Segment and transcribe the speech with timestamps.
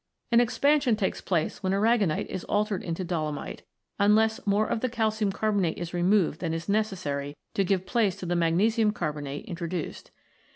[0.31, 3.61] An expansion takes place when aragonite is altered into dolomite,
[3.99, 8.25] unless more of the calcium carbonate is removed than is necessary to give place to
[8.25, 10.09] the magnesium carbonate introduced.